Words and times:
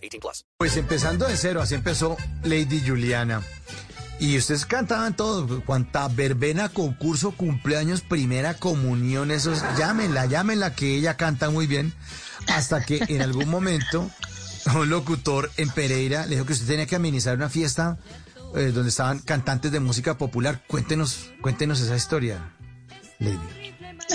18 0.00 0.20
plus. 0.20 0.44
Pues 0.58 0.76
empezando 0.76 1.26
de 1.26 1.36
cero, 1.36 1.62
así 1.62 1.74
empezó 1.74 2.16
Lady 2.42 2.82
Juliana. 2.86 3.42
Y 4.18 4.36
ustedes 4.36 4.66
cantaban 4.66 5.16
todo, 5.16 5.64
cuanta 5.64 6.06
verbena, 6.08 6.68
concurso, 6.68 7.30
cumpleaños, 7.32 8.02
primera 8.02 8.52
comunión, 8.52 9.30
esos, 9.30 9.62
llámenla, 9.78 10.26
llámenla, 10.26 10.74
que 10.74 10.94
ella 10.94 11.16
canta 11.16 11.48
muy 11.48 11.66
bien, 11.66 11.94
hasta 12.46 12.84
que 12.84 13.00
en 13.08 13.22
algún 13.22 13.48
momento 13.48 14.10
un 14.74 14.90
locutor 14.90 15.50
en 15.56 15.70
Pereira 15.70 16.26
le 16.26 16.34
dijo 16.34 16.44
que 16.44 16.52
usted 16.52 16.66
tenía 16.66 16.86
que 16.86 16.96
administrar 16.96 17.36
una 17.36 17.48
fiesta 17.48 17.98
eh, 18.54 18.72
donde 18.74 18.90
estaban 18.90 19.20
cantantes 19.20 19.72
de 19.72 19.80
música 19.80 20.18
popular. 20.18 20.62
Cuéntenos, 20.66 21.30
cuéntenos 21.40 21.80
esa 21.80 21.96
historia, 21.96 22.52
Lady. 23.18 23.38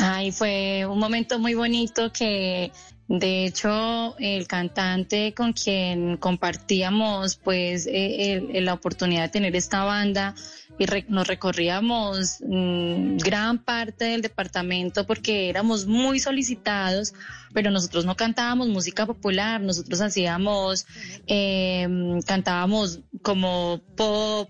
Ay, 0.02 0.32
fue 0.32 0.86
un 0.86 1.00
momento 1.00 1.40
muy 1.40 1.54
bonito 1.54 2.12
que 2.12 2.72
de 3.08 3.46
hecho 3.46 4.16
el 4.18 4.48
cantante 4.48 5.34
con 5.36 5.54
quien 5.54 6.18
compartíamos 6.18 7.36
pues 7.36 7.86
eh, 7.86 8.34
el- 8.54 8.66
la 8.66 8.74
oportunidad 8.74 9.24
de 9.24 9.30
tener 9.30 9.56
esta 9.56 9.84
banda 9.84 10.34
y 10.80 10.86
nos 11.08 11.28
recorríamos 11.28 12.40
mm, 12.46 13.18
gran 13.18 13.60
parte 13.60 14.06
del 14.06 14.22
departamento 14.22 15.06
porque 15.06 15.50
éramos 15.50 15.86
muy 15.86 16.20
solicitados, 16.20 17.14
pero 17.54 17.72
nosotros 17.72 18.06
no 18.06 18.16
cantábamos 18.16 18.68
música 18.68 19.06
popular, 19.06 19.62
nosotros 19.62 20.02
hacíamos, 20.02 20.86
eh, 21.28 21.88
cantábamos 22.26 23.00
como 23.22 23.80
pop, 23.96 24.50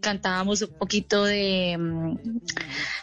cantábamos 0.00 0.62
un 0.62 0.72
poquito 0.78 1.24
de, 1.24 1.76
mm, 1.78 2.18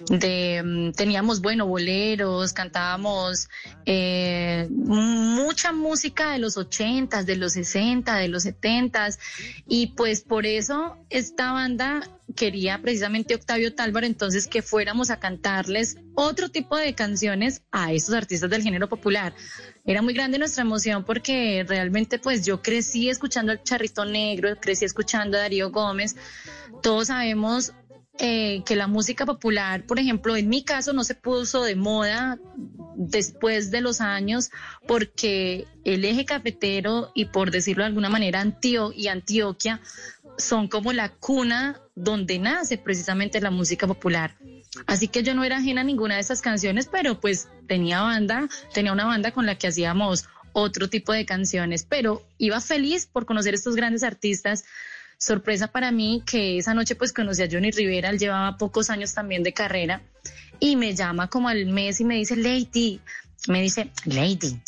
mm, 0.09 0.91
teníamos 0.93 1.41
bueno 1.41 1.67
boleros, 1.67 2.53
cantábamos 2.53 3.49
eh, 3.85 4.67
mucha 4.69 5.71
música 5.71 6.31
de 6.31 6.39
los 6.39 6.57
ochentas, 6.57 7.25
de 7.25 7.35
los 7.35 7.53
60, 7.53 8.15
de 8.17 8.27
los 8.27 8.43
setentas 8.43 9.19
y 9.67 9.87
pues 9.87 10.21
por 10.21 10.45
eso 10.45 10.97
esta 11.09 11.51
banda 11.51 12.09
quería 12.35 12.81
precisamente 12.81 13.35
Octavio 13.35 13.75
Tálvaro 13.75 14.05
entonces 14.05 14.47
que 14.47 14.61
fuéramos 14.61 15.09
a 15.09 15.19
cantarles 15.19 15.97
otro 16.15 16.49
tipo 16.49 16.77
de 16.77 16.93
canciones 16.93 17.61
a 17.71 17.91
esos 17.93 18.13
artistas 18.13 18.49
del 18.49 18.63
género 18.63 18.87
popular. 18.89 19.33
Era 19.85 20.01
muy 20.01 20.13
grande 20.13 20.37
nuestra 20.37 20.63
emoción 20.63 21.03
porque 21.03 21.65
realmente 21.67 22.19
pues 22.19 22.45
yo 22.45 22.61
crecí 22.61 23.09
escuchando 23.09 23.51
al 23.51 23.63
Charrito 23.63 24.05
Negro, 24.05 24.55
crecí 24.59 24.85
escuchando 24.85 25.37
a 25.37 25.41
Darío 25.41 25.71
Gómez. 25.71 26.15
Todos 26.81 27.07
sabemos 27.07 27.73
eh, 28.19 28.61
que 28.65 28.75
la 28.75 28.87
música 28.87 29.25
popular, 29.25 29.85
por 29.85 29.97
ejemplo, 29.97 30.35
en 30.35 30.47
mi 30.47 30.63
caso 30.63 30.93
no 30.93 31.03
se 31.03 31.15
puso 31.15 31.63
de 31.63 31.75
moda 31.75 32.37
después 32.95 33.71
de 33.71 33.81
los 33.81 34.01
años 34.01 34.51
porque 34.87 35.65
el 35.83 36.05
eje 36.05 36.23
cafetero 36.23 37.11
y 37.15 37.25
por 37.25 37.49
decirlo 37.49 37.83
de 37.83 37.87
alguna 37.87 38.09
manera 38.09 38.39
Antio 38.39 38.91
y 38.95 39.07
Antioquia 39.07 39.81
son 40.37 40.67
como 40.67 40.93
la 40.93 41.09
cuna 41.09 41.81
donde 41.95 42.37
nace 42.39 42.77
precisamente 42.77 43.41
la 43.41 43.51
música 43.51 43.87
popular. 43.87 44.35
Así 44.87 45.07
que 45.07 45.23
yo 45.23 45.33
no 45.33 45.43
era 45.43 45.57
ajena 45.57 45.81
a 45.81 45.83
ninguna 45.83 46.15
de 46.15 46.21
esas 46.21 46.41
canciones, 46.41 46.87
pero 46.91 47.19
pues 47.19 47.47
tenía 47.67 48.01
banda, 48.01 48.47
tenía 48.73 48.91
una 48.91 49.05
banda 49.05 49.31
con 49.31 49.45
la 49.45 49.55
que 49.55 49.67
hacíamos 49.67 50.25
otro 50.53 50.89
tipo 50.89 51.13
de 51.13 51.25
canciones, 51.25 51.85
pero 51.87 52.25
iba 52.37 52.59
feliz 52.61 53.05
por 53.05 53.25
conocer 53.25 53.53
estos 53.53 53.75
grandes 53.75 54.03
artistas. 54.03 54.65
Sorpresa 55.17 55.67
para 55.67 55.91
mí 55.91 56.23
que 56.25 56.57
esa 56.57 56.73
noche 56.73 56.95
pues 56.95 57.13
conocí 57.13 57.43
a 57.43 57.47
Johnny 57.49 57.71
Rivera, 57.71 58.09
él 58.09 58.19
llevaba 58.19 58.57
pocos 58.57 58.89
años 58.89 59.13
también 59.13 59.43
de 59.43 59.53
carrera 59.53 60.01
y 60.59 60.75
me 60.75 60.95
llama 60.95 61.29
como 61.29 61.49
al 61.49 61.65
mes 61.65 61.99
y 61.99 62.05
me 62.05 62.15
dice, 62.15 62.35
Lady, 62.35 62.99
me 63.47 63.61
dice, 63.61 63.91
Lady, 64.05 64.59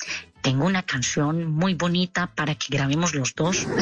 tengo 0.42 0.66
una 0.66 0.84
canción 0.84 1.52
muy 1.52 1.74
bonita 1.74 2.28
para 2.28 2.56
que 2.56 2.68
grabemos 2.70 3.16
los 3.16 3.34
dos. 3.34 3.66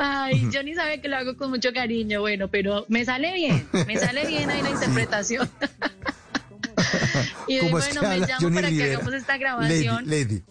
Ay, 0.00 0.48
Johnny 0.52 0.74
sabe 0.74 1.00
que 1.00 1.08
lo 1.08 1.16
hago 1.16 1.36
con 1.36 1.50
mucho 1.50 1.72
cariño, 1.72 2.20
bueno, 2.20 2.48
pero 2.48 2.84
me 2.88 3.04
sale 3.04 3.32
bien, 3.34 3.68
me 3.86 3.98
sale 3.98 4.26
bien 4.26 4.48
ahí 4.48 4.62
la 4.62 4.70
interpretación. 4.76 5.50
y 7.48 7.58
¿Cómo 7.58 7.78
es 7.78 7.84
bueno, 7.86 8.00
que 8.00 8.06
me 8.06 8.14
habla 8.14 8.26
llamo 8.26 8.40
Johnny 8.40 8.54
para 8.54 8.68
que 8.68 8.74
Rivera? 8.74 8.94
hagamos 8.94 9.14
esta 9.14 9.32
Lady, 9.32 9.40
grabación. 9.40 10.08
Lady, 10.08 10.42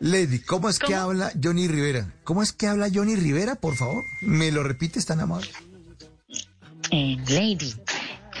Lady, 0.00 0.38
¿cómo 0.40 0.68
es 0.68 0.78
que 0.78 0.94
habla 0.94 1.32
Johnny 1.42 1.68
Rivera? 1.68 2.12
¿Cómo 2.24 2.42
es 2.42 2.52
que 2.52 2.66
habla 2.66 2.88
Johnny 2.92 3.16
Rivera, 3.16 3.54
por 3.54 3.76
favor? 3.76 4.04
¿Me 4.20 4.52
lo 4.52 4.62
repites 4.62 5.06
tan 5.06 5.20
amable? 5.20 5.48
Eh, 6.90 7.16
Lady, 7.28 7.74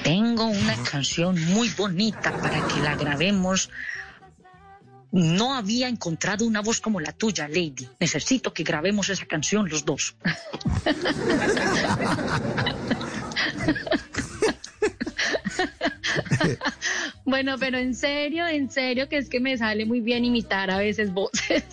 tengo 0.04 0.44
una 0.46 0.76
canción 0.82 1.42
muy 1.46 1.70
bonita 1.70 2.36
para 2.38 2.66
que 2.66 2.80
la 2.80 2.96
grabemos. 2.96 3.70
No 5.12 5.54
había 5.54 5.88
encontrado 5.88 6.46
una 6.46 6.60
voz 6.60 6.80
como 6.80 6.98
la 6.98 7.12
tuya, 7.12 7.46
Lady. 7.46 7.86
Necesito 8.00 8.52
que 8.52 8.64
grabemos 8.64 9.10
esa 9.10 9.26
canción 9.26 9.68
los 9.68 9.84
dos. 9.84 10.16
Bueno, 17.24 17.56
pero 17.58 17.78
en 17.78 17.94
serio, 17.94 18.46
en 18.46 18.70
serio, 18.70 19.08
que 19.08 19.16
es 19.16 19.28
que 19.28 19.40
me 19.40 19.56
sale 19.56 19.86
muy 19.86 20.00
bien 20.00 20.24
imitar 20.24 20.70
a 20.70 20.78
veces 20.78 21.12
voces. 21.12 21.64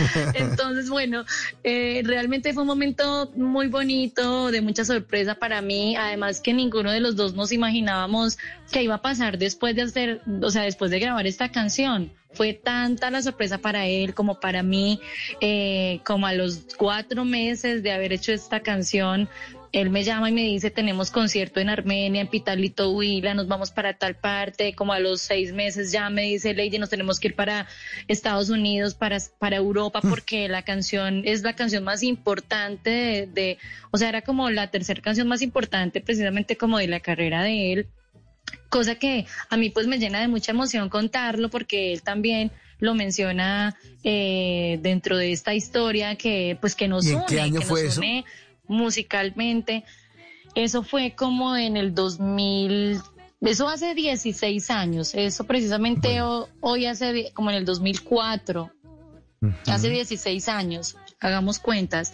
Entonces, 0.34 0.88
bueno, 0.88 1.24
eh, 1.64 2.02
realmente 2.04 2.52
fue 2.52 2.62
un 2.62 2.68
momento 2.68 3.30
muy 3.36 3.68
bonito, 3.68 4.50
de 4.50 4.60
mucha 4.60 4.84
sorpresa 4.84 5.34
para 5.34 5.60
mí. 5.62 5.96
Además 5.96 6.40
que 6.40 6.52
ninguno 6.52 6.90
de 6.90 7.00
los 7.00 7.16
dos 7.16 7.34
nos 7.34 7.52
imaginábamos 7.52 8.38
que 8.70 8.82
iba 8.82 8.96
a 8.96 9.02
pasar 9.02 9.38
después 9.38 9.74
de 9.74 9.82
hacer, 9.82 10.22
o 10.42 10.50
sea, 10.50 10.62
después 10.62 10.90
de 10.90 11.00
grabar 11.00 11.26
esta 11.26 11.50
canción. 11.50 12.12
Fue 12.32 12.52
tanta 12.52 13.10
la 13.10 13.22
sorpresa 13.22 13.58
para 13.58 13.86
él 13.86 14.14
como 14.14 14.38
para 14.38 14.62
mí, 14.62 15.00
eh, 15.40 16.00
como 16.04 16.28
a 16.28 16.32
los 16.32 16.64
cuatro 16.76 17.24
meses 17.24 17.82
de 17.82 17.90
haber 17.90 18.12
hecho 18.12 18.32
esta 18.32 18.60
canción, 18.60 19.28
él 19.72 19.90
me 19.90 20.02
llama 20.02 20.30
y 20.30 20.32
me 20.32 20.42
dice, 20.42 20.70
tenemos 20.70 21.10
concierto 21.10 21.60
en 21.60 21.68
Armenia, 21.68 22.20
en 22.20 22.26
Pitalito 22.28 22.90
Huila, 22.90 23.34
nos 23.34 23.46
vamos 23.46 23.70
para 23.70 23.94
tal 23.96 24.16
parte, 24.16 24.74
como 24.74 24.92
a 24.92 24.98
los 24.98 25.20
seis 25.20 25.52
meses 25.52 25.92
ya 25.92 26.10
me 26.10 26.22
dice, 26.22 26.54
Lady, 26.54 26.78
nos 26.78 26.90
tenemos 26.90 27.20
que 27.20 27.28
ir 27.28 27.34
para 27.36 27.68
Estados 28.08 28.48
Unidos, 28.50 28.94
para, 28.94 29.18
para 29.38 29.56
Europa, 29.56 30.00
porque 30.02 30.48
la 30.48 30.62
canción 30.62 31.22
es 31.24 31.42
la 31.42 31.54
canción 31.54 31.84
más 31.84 32.02
importante 32.02 32.90
de, 32.90 33.26
de- 33.26 33.58
o 33.92 33.96
sea, 33.98 34.08
era 34.08 34.22
como 34.22 34.50
la 34.50 34.70
tercera 34.70 35.00
canción 35.02 35.28
más 35.28 35.42
importante 35.42 36.00
precisamente 36.00 36.56
como 36.56 36.78
de 36.78 36.88
la 36.88 37.00
carrera 37.00 37.42
de 37.42 37.72
él 37.72 37.86
cosa 38.68 38.94
que 38.96 39.26
a 39.48 39.56
mí 39.56 39.70
pues 39.70 39.86
me 39.86 39.98
llena 39.98 40.20
de 40.20 40.28
mucha 40.28 40.50
emoción 40.52 40.88
contarlo 40.88 41.48
porque 41.50 41.92
él 41.92 42.02
también 42.02 42.50
lo 42.78 42.94
menciona 42.94 43.76
eh, 44.02 44.78
dentro 44.82 45.16
de 45.16 45.30
esta 45.32 45.54
historia 45.54 46.16
que 46.16 46.56
pues 46.60 46.74
que 46.74 46.88
nos 46.88 47.04
¿Y 47.06 47.10
en 47.10 47.16
une, 47.16 47.26
qué 47.28 47.40
año 47.40 47.60
que 47.60 47.66
fue 47.66 47.82
nos 47.84 47.92
eso? 47.92 48.00
une 48.00 48.24
musicalmente. 48.70 49.84
Eso 50.54 50.82
fue 50.82 51.14
como 51.14 51.56
en 51.56 51.76
el 51.76 51.94
2000, 51.94 53.00
eso 53.40 53.68
hace 53.68 53.94
16 53.94 54.70
años, 54.70 55.14
eso 55.14 55.44
precisamente 55.44 56.22
ho- 56.22 56.48
hoy 56.60 56.86
hace 56.86 57.30
como 57.34 57.50
en 57.50 57.56
el 57.56 57.64
2004. 57.64 58.70
Hace 59.66 59.88
16 59.88 60.48
años, 60.48 60.96
hagamos 61.18 61.58
cuentas. 61.58 62.12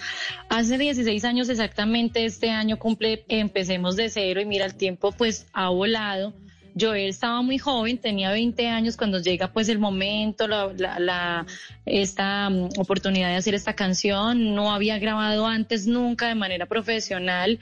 Hace 0.48 0.78
16 0.78 1.24
años 1.24 1.48
exactamente, 1.48 2.24
este 2.24 2.50
año 2.50 2.78
cumple, 2.78 3.24
empecemos 3.28 3.96
de 3.96 4.10
cero 4.10 4.40
y 4.40 4.44
mira, 4.44 4.64
el 4.66 4.76
tiempo 4.76 5.10
pues 5.12 5.46
ha 5.52 5.68
volado. 5.70 6.34
Joel 6.78 7.08
estaba 7.08 7.40
muy 7.42 7.58
joven, 7.58 7.98
tenía 7.98 8.30
20 8.30 8.68
años 8.68 8.96
cuando 8.96 9.18
llega 9.20 9.48
pues 9.52 9.68
el 9.68 9.78
momento, 9.78 10.46
la, 10.46 10.72
la- 10.76 10.98
la- 10.98 11.46
esta 11.86 12.50
mm, 12.50 12.70
oportunidad 12.78 13.28
de 13.28 13.36
hacer 13.36 13.54
esta 13.54 13.74
canción. 13.74 14.54
No 14.54 14.72
había 14.72 14.98
grabado 14.98 15.46
antes 15.46 15.86
nunca 15.86 16.28
de 16.28 16.34
manera 16.34 16.66
profesional. 16.66 17.58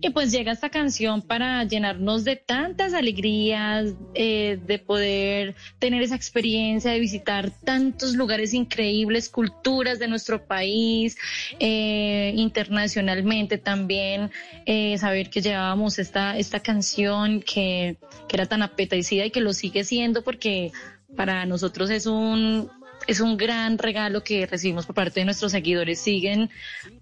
Y 0.00 0.10
pues 0.10 0.30
llega 0.30 0.52
esta 0.52 0.70
canción 0.70 1.22
para 1.22 1.64
llenarnos 1.64 2.22
de 2.24 2.36
tantas 2.36 2.94
alegrías, 2.94 3.94
eh, 4.14 4.58
de 4.64 4.78
poder 4.78 5.56
tener 5.80 6.02
esa 6.02 6.14
experiencia 6.14 6.92
de 6.92 7.00
visitar 7.00 7.50
tantos 7.50 8.14
lugares 8.14 8.54
increíbles, 8.54 9.28
culturas 9.28 9.98
de 9.98 10.06
nuestro 10.06 10.46
país, 10.46 11.16
eh, 11.58 12.32
internacionalmente 12.36 13.58
también, 13.58 14.30
eh, 14.66 14.96
saber 14.98 15.30
que 15.30 15.42
llevábamos 15.42 15.98
esta, 15.98 16.38
esta 16.38 16.60
canción 16.60 17.40
que, 17.40 17.96
que 18.28 18.36
era 18.36 18.46
tan 18.46 18.62
apetecida 18.62 19.26
y 19.26 19.30
que 19.32 19.40
lo 19.40 19.52
sigue 19.52 19.82
siendo 19.82 20.22
porque 20.22 20.70
para 21.16 21.44
nosotros 21.46 21.90
es 21.90 22.06
un 22.06 22.70
es 23.08 23.20
un 23.20 23.38
gran 23.38 23.78
regalo 23.78 24.22
que 24.22 24.46
recibimos 24.46 24.84
por 24.84 24.94
parte 24.94 25.20
de 25.20 25.24
nuestros 25.24 25.52
seguidores. 25.52 25.98
Siguen 25.98 26.50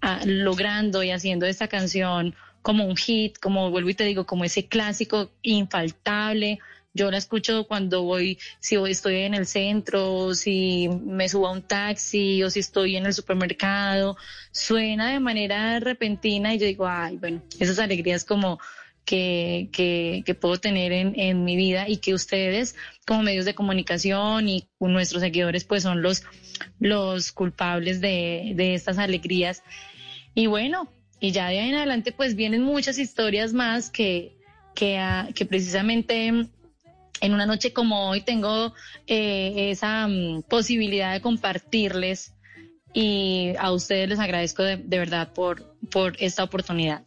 ah, 0.01 0.21
logrando 0.25 1.03
y 1.03 1.11
haciendo 1.11 1.45
esta 1.45 1.67
canción 1.67 2.33
como 2.61 2.85
un 2.85 2.95
hit, 2.95 3.37
como 3.39 3.69
vuelvo 3.71 3.89
y 3.89 3.93
te 3.93 4.05
digo, 4.05 4.25
como 4.25 4.45
ese 4.45 4.67
clásico 4.67 5.31
infaltable. 5.41 6.59
Yo 6.93 7.11
la 7.11 7.17
escucho 7.17 7.67
cuando 7.67 8.03
voy, 8.03 8.39
si 8.61 8.77
voy, 8.77 8.91
estoy 8.91 9.17
en 9.17 9.33
el 9.33 9.45
centro, 9.45 10.33
si 10.33 10.87
me 10.87 11.27
subo 11.27 11.47
a 11.47 11.51
un 11.51 11.61
taxi 11.61 12.41
o 12.41 12.49
si 12.49 12.61
estoy 12.61 12.95
en 12.95 13.05
el 13.05 13.13
supermercado. 13.13 14.15
Suena 14.51 15.11
de 15.11 15.19
manera 15.19 15.77
repentina 15.81 16.55
y 16.55 16.57
yo 16.57 16.67
digo, 16.67 16.87
ay, 16.87 17.17
bueno, 17.17 17.43
esas 17.59 17.79
alegrías 17.79 18.23
como 18.23 18.59
que, 19.07 20.37
puedo 20.39 20.57
tener 20.57 20.91
en, 20.91 21.17
en, 21.17 21.45
mi 21.45 21.55
vida 21.55 21.87
y 21.87 21.97
que 21.97 22.13
ustedes 22.13 22.75
como 23.05 23.23
medios 23.23 23.45
de 23.45 23.55
comunicación 23.55 24.49
y 24.49 24.67
nuestros 24.79 25.21
seguidores 25.21 25.63
pues 25.63 25.83
son 25.83 26.01
los, 26.01 26.23
culpables 27.31 28.01
de, 28.01 28.73
estas 28.73 28.97
alegrías. 28.97 29.63
Y 30.35 30.47
bueno, 30.47 30.91
y 31.19 31.31
ya 31.31 31.47
de 31.47 31.59
ahí 31.59 31.69
en 31.69 31.75
adelante 31.75 32.11
pues 32.11 32.35
vienen 32.35 32.63
muchas 32.63 32.99
historias 32.99 33.53
más 33.53 33.89
que, 33.89 34.37
que, 34.75 35.01
que 35.33 35.45
precisamente 35.45 36.27
en 36.27 37.33
una 37.33 37.45
noche 37.45 37.71
como 37.71 38.09
hoy 38.09 38.21
tengo 38.21 38.73
eh, 39.07 39.71
esa 39.71 40.05
um, 40.05 40.43
posibilidad 40.43 41.13
de 41.13 41.21
compartirles 41.21 42.33
y 42.93 43.53
a 43.57 43.71
ustedes 43.71 44.09
les 44.09 44.19
agradezco 44.19 44.63
de, 44.63 44.77
de 44.77 44.99
verdad 44.99 45.31
por, 45.33 45.77
por 45.89 46.15
esta 46.19 46.43
oportunidad. 46.43 47.06